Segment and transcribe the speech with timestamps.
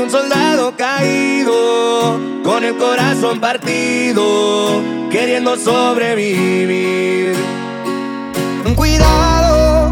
[0.00, 7.34] un soldado caído, con el corazón partido, queriendo sobrevivir.
[8.76, 9.90] Cuidado,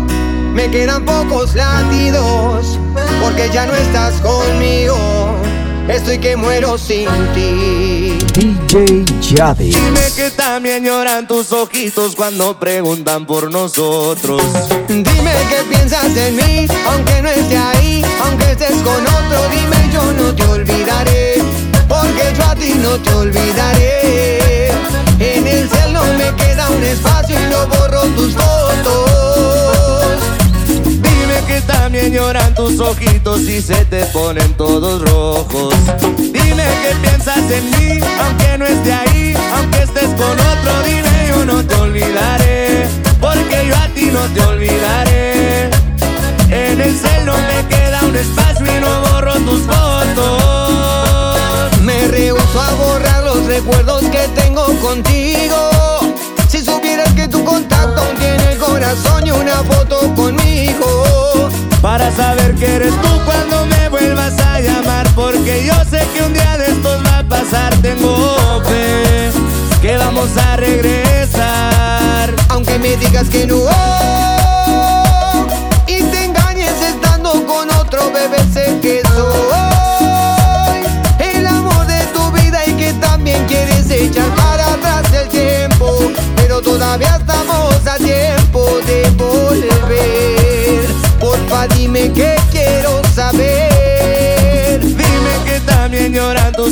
[0.54, 2.78] me quedan pocos latidos,
[3.20, 4.96] porque ya no estás conmigo.
[5.88, 7.95] Estoy que muero sin ti.
[8.36, 9.70] DJ Yadi.
[9.70, 14.42] Dime que también lloran tus ojitos cuando preguntan por nosotros.
[14.88, 19.38] Dime que piensas en mí, aunque no esté ahí, aunque estés con otro.
[19.50, 21.42] Dime yo no te olvidaré,
[21.88, 24.68] porque yo a ti no te olvidaré.
[25.18, 29.05] En el cielo me queda un espacio y no borro tus fotos.
[31.62, 35.74] También lloran tus ojitos y se te ponen todos rojos.
[36.18, 40.82] Dime que piensas en mí, aunque no esté ahí, aunque estés con otro.
[40.84, 42.86] Dime yo no te olvidaré,
[43.20, 45.70] porque yo a ti no te olvidaré.
[46.50, 51.02] En el cielo me queda un espacio y no borro tus fotos.
[51.82, 55.95] Me rehuso a borrar los recuerdos que tengo contigo.
[70.16, 73.56] Vamos a regresar Aunque me digas que no
[75.86, 80.80] y te engañes estando con otro bebé, sé que soy
[81.20, 85.86] el amor de tu vida y que también quieres echar para atrás el tiempo.
[86.34, 90.88] Pero todavía estamos a tiempo de volver.
[91.20, 93.65] Porfa, dime que quiero saber.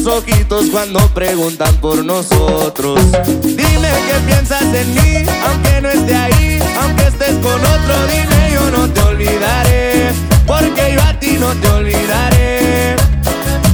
[0.06, 3.00] Ojitos cuando preguntan por nosotros.
[3.42, 8.70] Dime que piensas en mí, aunque no esté ahí Aunque estés con otro, dime yo
[8.70, 10.10] no te olvidaré
[10.46, 12.96] Porque yo a ti no te olvidaré.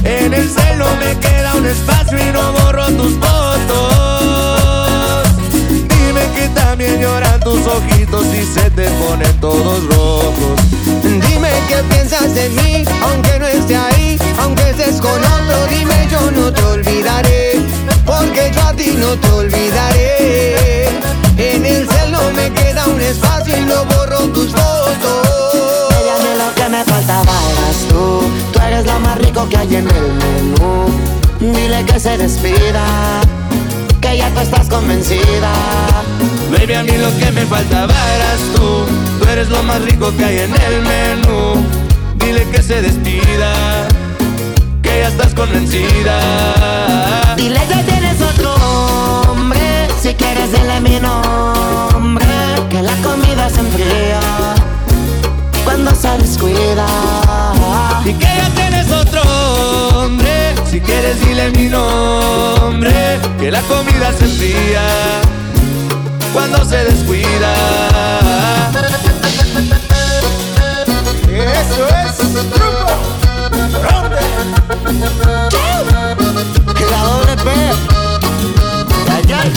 [0.03, 3.91] En el celo me queda un espacio y no borro tus fotos.
[5.89, 10.59] Dime que también lloran tus ojitos y se te ponen todos rojos.
[11.03, 15.10] Dime que piensas en mí, aunque no esté ahí, aunque estés con
[31.91, 32.85] que se despida,
[33.99, 35.51] que ya tú estás convencida.
[36.51, 38.85] Baby, a mí lo que me faltaba eras tú.
[39.19, 41.65] Tú eres lo más rico que hay en el menú.
[42.15, 43.87] Dile que se despida,
[44.81, 47.35] que ya estás convencida.
[47.35, 48.55] Dile que tienes otro
[49.29, 49.87] hombre.
[50.01, 52.25] Si quieres, dile mi nombre.
[52.69, 54.19] Que la comida se enfría
[55.65, 56.85] cuando se descuida.
[58.05, 59.21] Y que ya tienes otro
[59.93, 60.50] hombre.
[60.71, 63.19] Si quieres, dile mi nombre.
[63.37, 64.81] Que la comida se enfría
[66.31, 67.53] cuando se descuida.
[71.27, 72.15] Eso es
[72.53, 72.87] truco.
[76.89, 77.49] La doble P.
[79.11, 79.51] Ay, ay.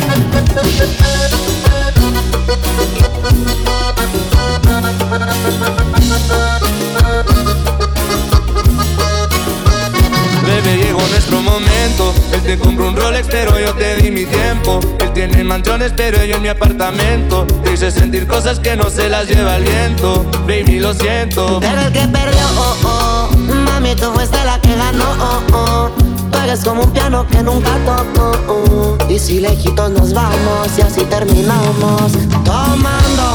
[15.01, 17.47] Él tiene mansiones, pero yo en mi apartamento.
[17.63, 20.25] Te hice sentir cosas que no se las lleva el viento.
[20.47, 21.59] Baby, lo siento.
[21.61, 23.37] Pero el que perdió, oh, oh.
[23.37, 25.91] Mami, tú fuiste la que ganó, oh, oh.
[26.31, 28.99] Tú eres como un piano que nunca tocó, oh.
[29.09, 32.13] Y si lejitos nos vamos y así terminamos
[32.45, 33.27] Tomando,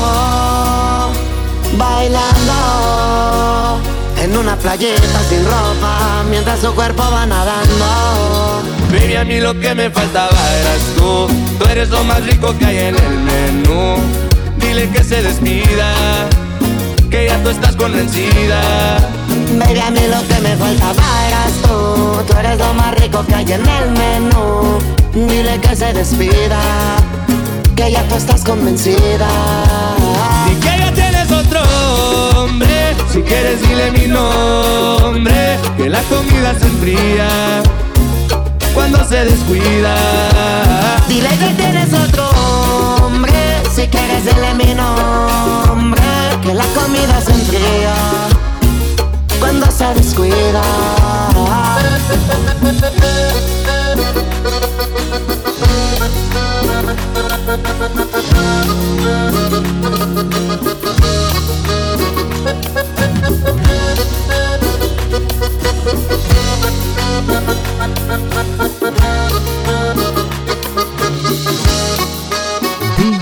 [1.77, 3.68] bailando
[4.21, 9.75] En una playeta sin ropa Mientras su cuerpo va nadando Baby, a mí lo que
[9.75, 10.31] me faltaba
[10.61, 11.27] eras tú.
[11.59, 13.97] Tú eres lo más rico que hay en el menú.
[14.57, 15.93] Dile que se despida,
[17.11, 18.97] que ya tú estás convencida.
[19.59, 23.35] Baby, a mí lo que me faltaba eras tú Tú eres lo más rico que
[23.35, 24.79] hay en el menú
[25.13, 26.59] Dile que se despida
[27.75, 29.27] Que ya tú estás convencida
[33.19, 35.59] Si quieres, dile mi nombre.
[35.75, 37.27] Que la comida se enfría
[38.73, 39.97] cuando se descuida.
[41.09, 42.29] Dile que tienes otro
[43.03, 43.33] hombre
[43.75, 46.01] Si quieres dile mi nombre
[46.43, 47.93] Que la comida se enfría
[49.39, 50.61] Cuando se descuida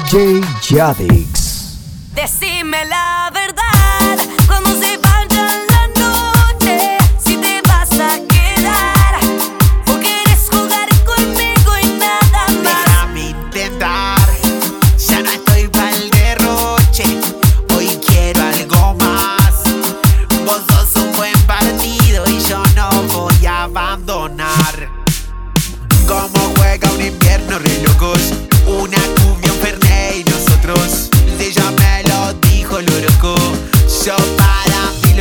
[0.08, 1.27] DJ Javi.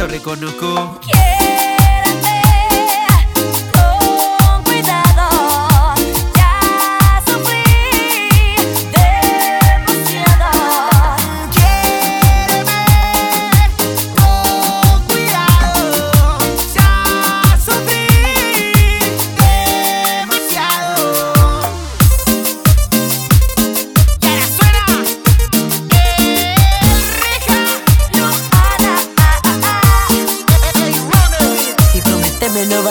[0.07, 0.99] reconozco.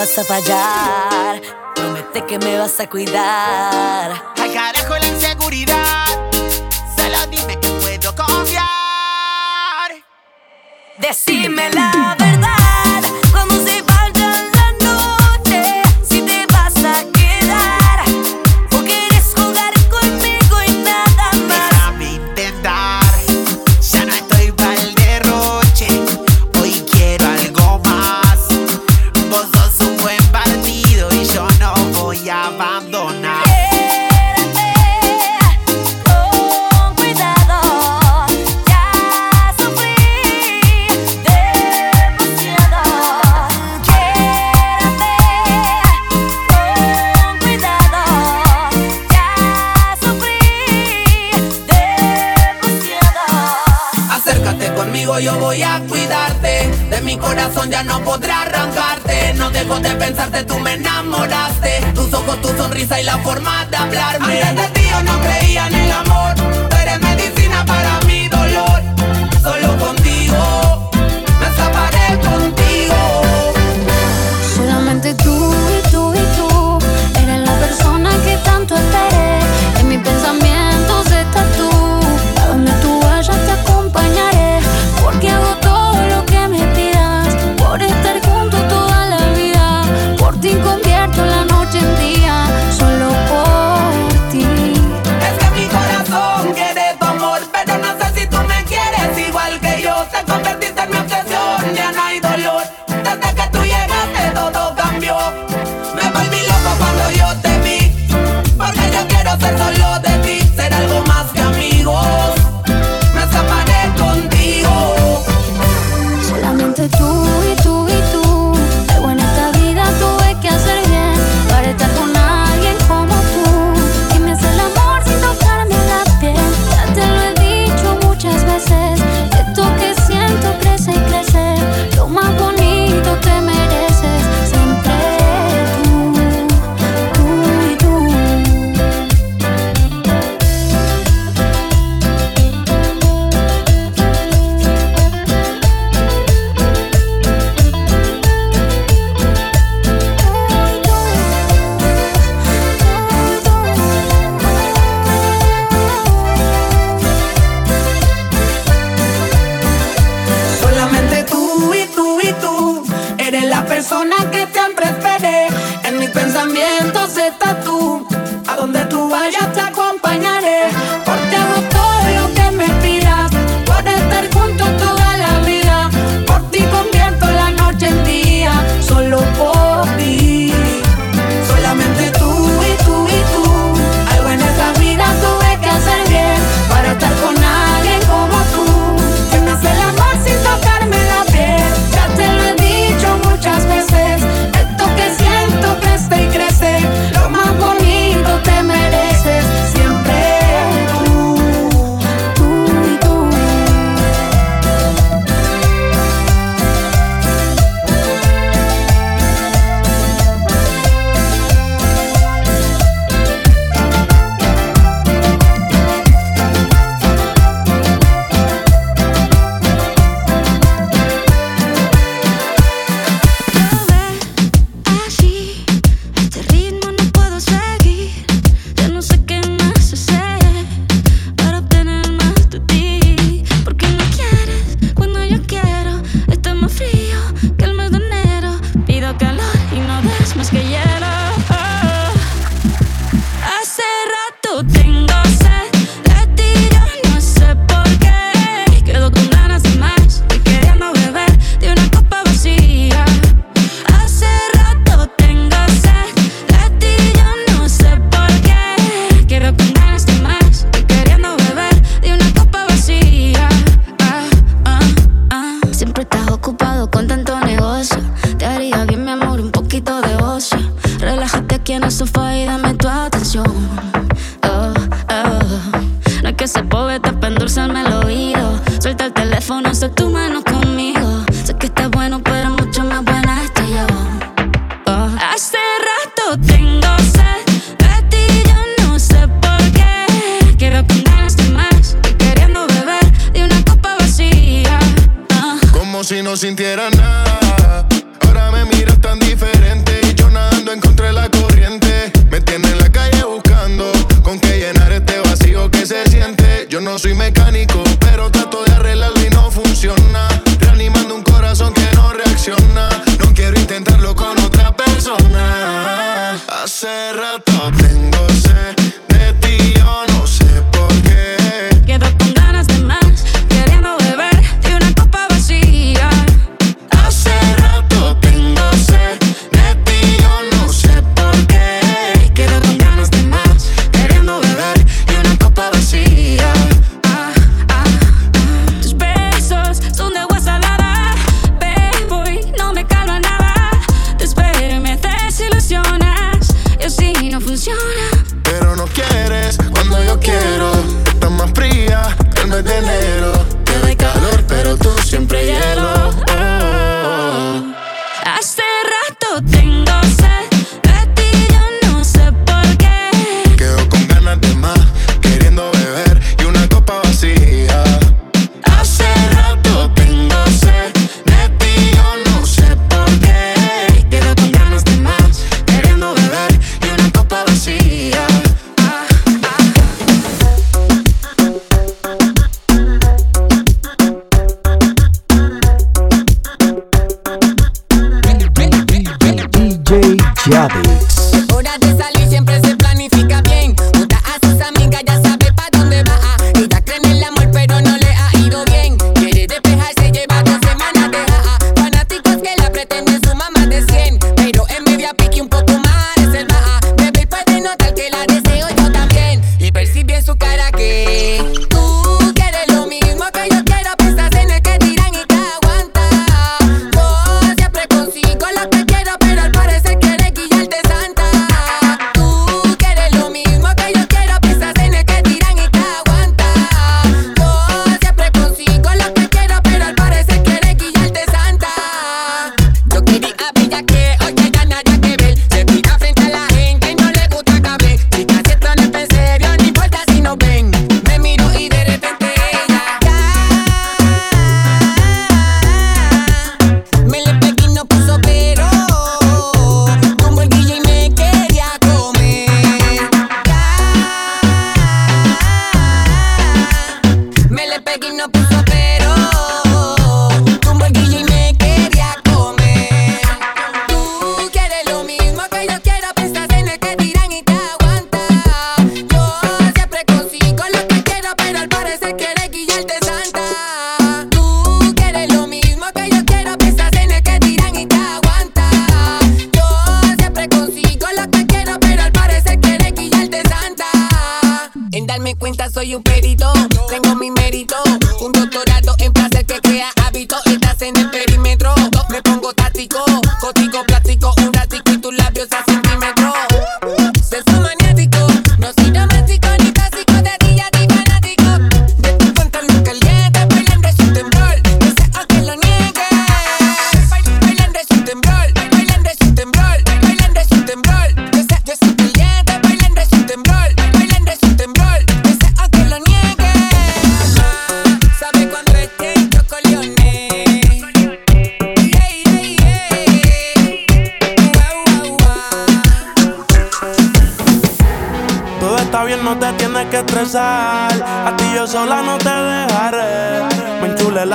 [0.06, 1.42] vas a fallar.
[1.74, 4.12] Promete que me vas a cuidar.
[4.40, 6.06] Al carajo la inseguridad.
[6.96, 8.64] Solo dime que puedo confiar.
[10.98, 12.55] Decime la verdad.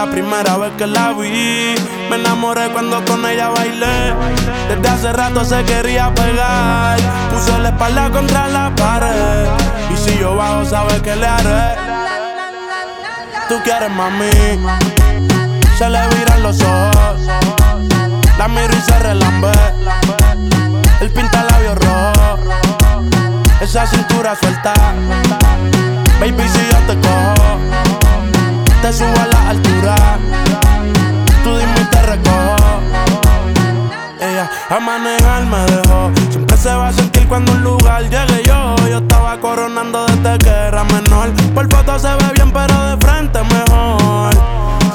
[0.06, 1.76] la primera vez que la vi.
[2.10, 4.16] Me enamoré cuando con ella bailé.
[4.68, 6.98] Desde hace rato se quería pegar.
[7.32, 9.46] Puso la espalda contra la pared.
[9.94, 11.76] Y si yo bajo, sabes que le haré.
[13.48, 14.32] Tú quieres mami.
[15.78, 17.22] Se le viran los ojos.
[18.40, 19.52] La miro y se relambé.
[21.00, 22.40] El pinta labios rojo.
[23.60, 24.74] Esa cintura suelta.
[26.20, 27.41] Baby, si yo te cojo
[28.92, 29.96] subo a la altura.
[31.44, 32.82] Tú dime y te recojo.
[34.20, 36.12] Ella a manejar me dejó.
[36.30, 38.76] Siempre se va a sentir cuando un lugar llegue yo.
[38.90, 41.30] Yo estaba coronando desde que era menor.
[41.54, 44.34] Por foto se ve bien, pero de frente mejor.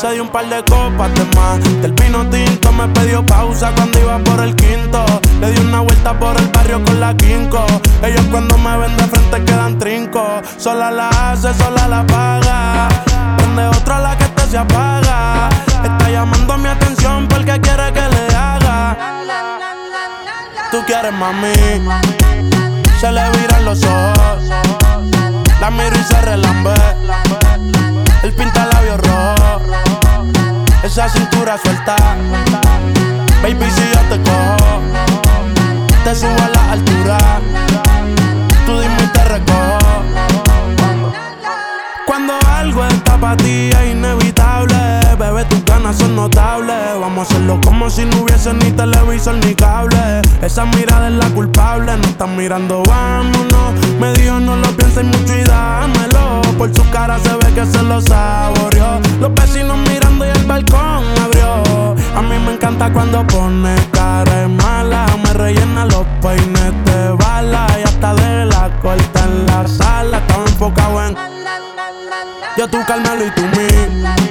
[0.00, 1.58] Se dio un par de copas de más.
[1.80, 5.04] Del vino tinto me pidió pausa cuando iba por el quinto.
[5.40, 7.64] Le di una vuelta por el barrio con la quinco.
[8.02, 10.42] Ellos cuando me ven de frente quedan trinco.
[10.58, 12.88] Sola la hace, sola la paga
[13.64, 15.48] otra la que esta se apaga.
[15.82, 18.96] Está llamando mi atención porque quiere que le haga.
[20.70, 21.54] Tú quieres mami,
[23.00, 24.42] se le viran los ojos.
[25.60, 26.74] La miro y se relambe.
[28.22, 29.60] El pinta labios rojo.
[30.82, 31.96] Esa cintura suelta.
[33.42, 34.80] Baby, si yo te cojo,
[36.04, 37.18] te subo a la altura.
[38.66, 39.85] Tú dime y te recojo.
[43.26, 44.76] para ti es inevitable.
[45.18, 47.00] Bebé, tus ganas son notables.
[47.00, 50.22] Vamos a hacerlo como si no hubiese ni televisor ni cable.
[50.42, 53.72] Esa mirada es la culpable, no están mirando, vámonos.
[53.98, 56.42] Me dijo no lo pienses mucho y dámelo.
[56.56, 59.00] Por su cara se ve que se lo saboreó.
[59.20, 61.96] Los vecinos mirando y el balcón abrió.
[62.14, 65.06] A mí me encanta cuando pone cara mala.
[65.24, 67.66] Me rellena los peines de bala.
[67.80, 70.18] Y hasta de la corta en la sala.
[70.18, 71.35] Estaba enfocado en.
[72.56, 74.25] Ya tú cálmalo y tú mí.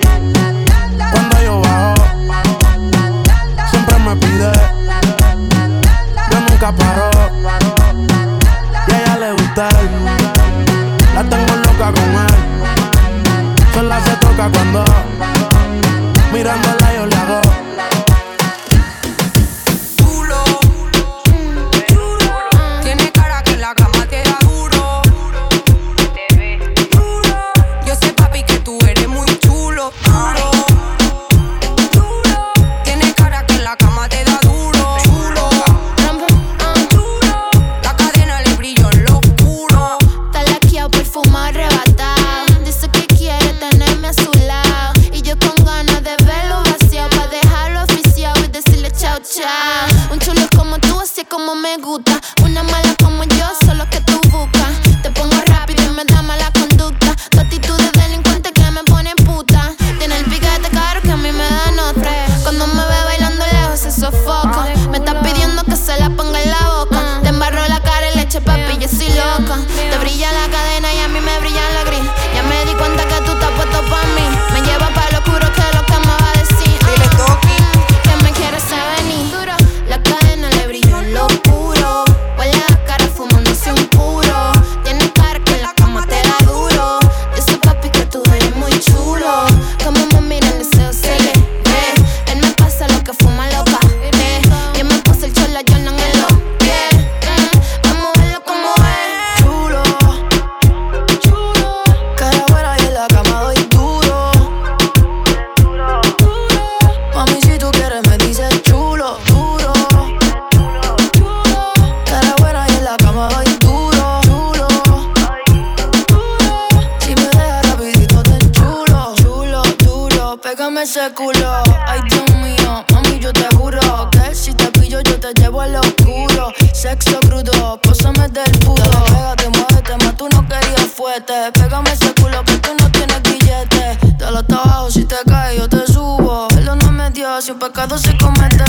[137.42, 138.64] si un pecado se comete.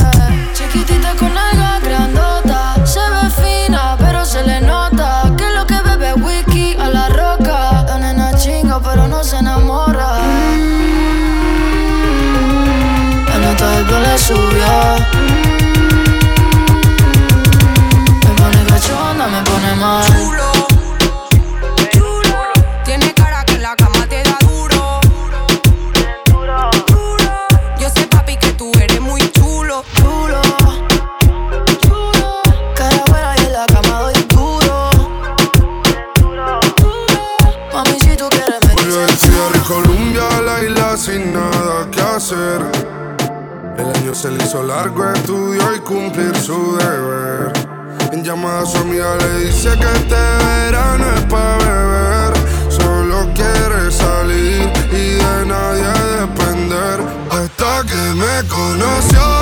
[0.53, 6.15] Chiquitita con alga grandota, se ve fina, pero se le nota que lo que bebe
[6.15, 7.85] whisky a la roca.
[7.87, 10.19] La nena chinga, pero no se enamora.
[10.19, 10.87] Mm -hmm.
[13.47, 14.75] Nota del le subió.
[18.25, 20.36] Me pone cachonda, me pone mal.
[58.87, 59.36] Gracias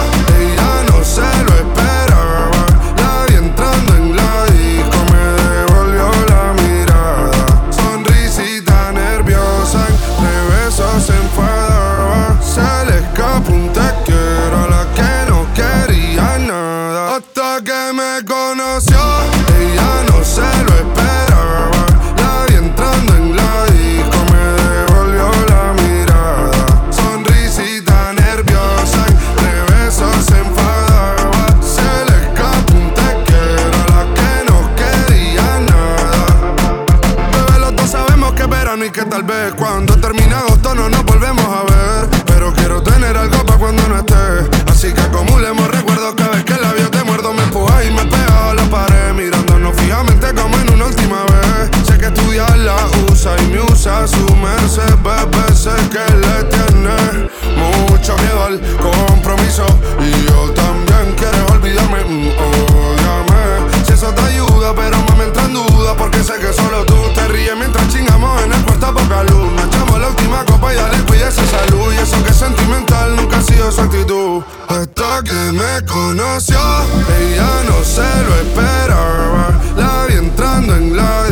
[76.47, 81.24] Ella no se lo esperaba, la vi entrando en la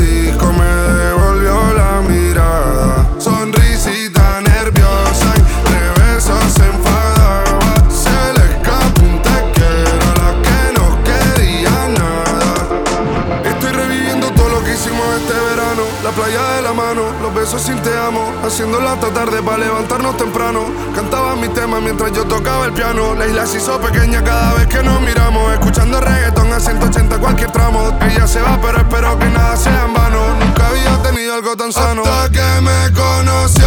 [18.53, 20.67] haciendo hasta tarde para levantarnos temprano.
[20.95, 23.15] Cantaba mi tema mientras yo tocaba el piano.
[23.15, 25.55] La isla se hizo pequeña cada vez que nos miramos.
[25.55, 27.99] Escuchando reggaeton a 180 cualquier tramo.
[28.03, 30.35] Ella se va, pero espero que nada sea en vano.
[30.39, 32.03] Nunca había tenido algo tan sano.
[32.03, 33.67] Hasta que me conoció,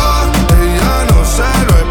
[0.61, 1.84] ella no se lo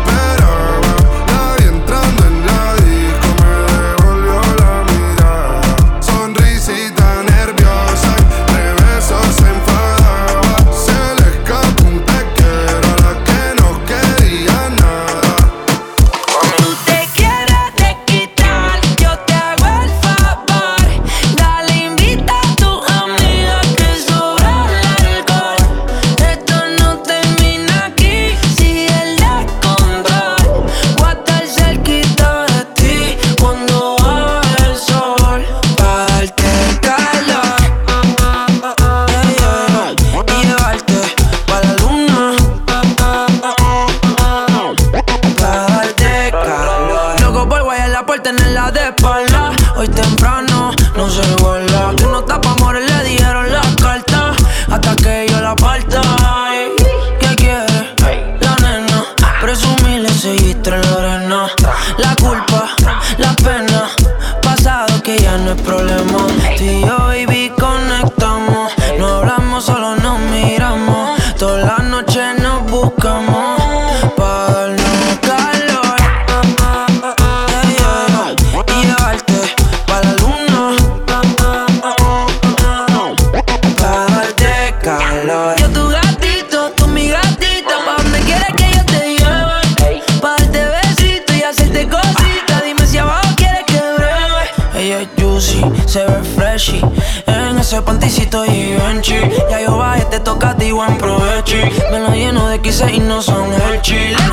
[97.64, 99.14] ese panticito Givenchy
[99.50, 101.56] Ya yo bajé, te este toca a ti, buen provecho.
[101.90, 104.23] Me lo lleno de quise y no son el chile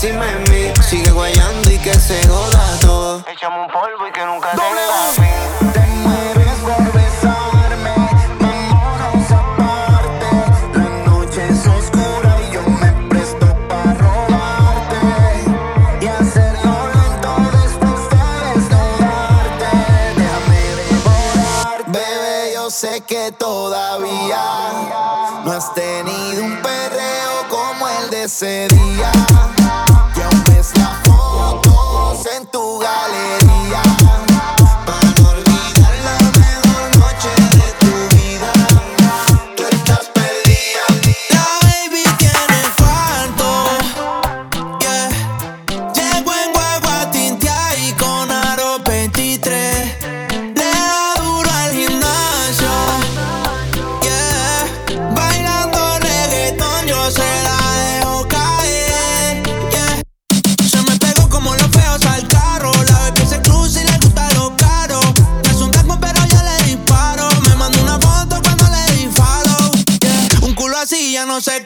[0.00, 3.16] Sigue guayando y que se joda todo.
[3.16, 4.62] Un polvo y que nunca te
[5.12, 5.72] fin.
[5.74, 7.94] Te mueres por besarme.
[8.40, 10.26] Vámonos aparte.
[10.72, 14.96] La noche es oscura y yo me presto para robarte.
[16.00, 19.70] Y hacerlo lento después de desnudarte.
[20.16, 21.84] Déjame devorar.
[21.88, 25.19] Bebé, yo sé que todavía.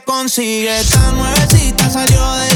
[0.04, 0.82] consigue.
[0.90, 2.53] Tan nuevecita salió de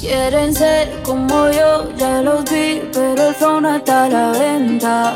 [0.00, 5.14] Quieren ser como yo, ya los vi, pero el flow no está a la venta.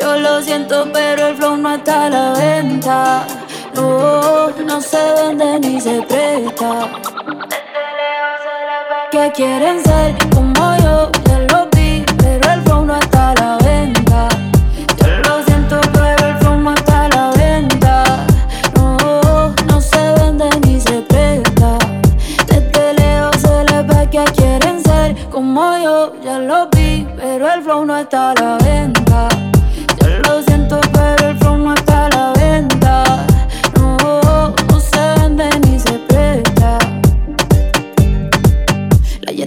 [0.00, 3.26] Yo lo siento, pero el flow no está a la venta.
[3.74, 6.90] No, no se vende ni se presta.
[9.10, 10.23] ¿Qué quieren ser
[25.54, 29.33] como yo, ya lo vi, pero el flow no está a la venta.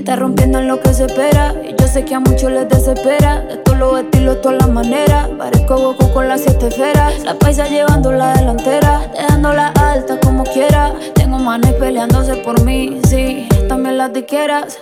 [0.08, 1.54] Está rompiendo en lo que se espera.
[1.62, 3.42] Y yo sé que a muchos les desespera.
[3.42, 5.28] De todos los estilos, todas las maneras.
[5.38, 7.22] Parezco Goku con las siete esferas.
[7.26, 9.02] La paisa llevando la delantera.
[9.14, 10.94] Dejándola alta como quiera.
[11.14, 13.02] Tengo manes peleándose por mí.
[13.10, 14.26] Sí, también las de.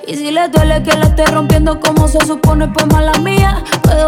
[0.08, 3.64] Y si les duele que la esté rompiendo como se supone, pues mala mía.
[3.82, 4.05] Puedo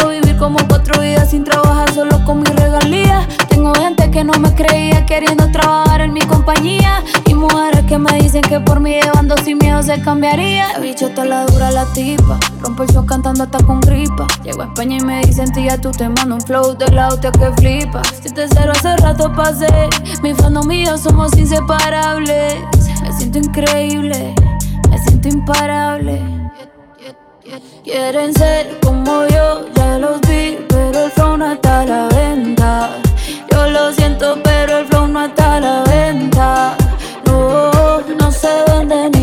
[10.08, 10.72] cambiaría.
[10.72, 12.39] La bichota la dura la tipa.
[12.62, 14.26] Rompo el show cantando hasta con gripa.
[14.41, 17.30] Llego a España y me dicen, tía, tú te mando un flow de la hostia
[17.34, 18.02] que flipa.
[18.24, 19.67] Si te cero hace rato pasé.
[20.24, 22.56] Mi fandom mío somos inseparables.
[23.04, 24.34] Me siento increíble,
[24.89, 26.22] me siento imparable.
[27.84, 32.91] Quieren ser como yo, ya los vi, pero el flow no está a la venta.
[33.52, 36.78] Yo lo siento, pero el flow no está a la venta.
[37.26, 39.17] No, no se venden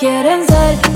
[0.00, 0.89] quieren ser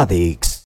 [0.00, 0.49] Radix.